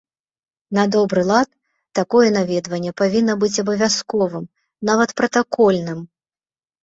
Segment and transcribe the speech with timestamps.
[0.77, 1.49] На добры лад,
[1.99, 4.45] такое наведванне павінна быць абавязковым,
[4.91, 5.99] нават пратакольным.